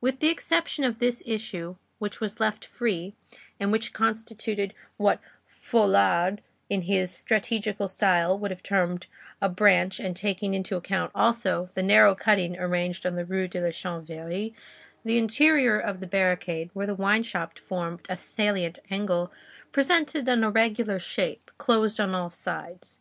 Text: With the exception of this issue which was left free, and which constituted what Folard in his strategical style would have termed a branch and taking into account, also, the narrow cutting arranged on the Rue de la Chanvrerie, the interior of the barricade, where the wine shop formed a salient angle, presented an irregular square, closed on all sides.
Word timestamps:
With 0.00 0.20
the 0.20 0.28
exception 0.28 0.84
of 0.84 1.00
this 1.00 1.24
issue 1.26 1.74
which 1.98 2.20
was 2.20 2.38
left 2.38 2.64
free, 2.64 3.14
and 3.58 3.72
which 3.72 3.92
constituted 3.92 4.74
what 4.96 5.18
Folard 5.48 6.38
in 6.70 6.82
his 6.82 7.12
strategical 7.12 7.88
style 7.88 8.38
would 8.38 8.52
have 8.52 8.62
termed 8.62 9.08
a 9.40 9.48
branch 9.48 9.98
and 9.98 10.14
taking 10.14 10.54
into 10.54 10.76
account, 10.76 11.10
also, 11.16 11.68
the 11.74 11.82
narrow 11.82 12.14
cutting 12.14 12.56
arranged 12.56 13.04
on 13.04 13.16
the 13.16 13.24
Rue 13.24 13.48
de 13.48 13.60
la 13.60 13.70
Chanvrerie, 13.70 14.54
the 15.04 15.18
interior 15.18 15.80
of 15.80 15.98
the 15.98 16.06
barricade, 16.06 16.70
where 16.74 16.86
the 16.86 16.94
wine 16.94 17.24
shop 17.24 17.58
formed 17.58 18.06
a 18.08 18.16
salient 18.16 18.78
angle, 18.88 19.32
presented 19.72 20.28
an 20.28 20.44
irregular 20.44 21.00
square, 21.00 21.34
closed 21.58 21.98
on 21.98 22.14
all 22.14 22.30
sides. 22.30 23.00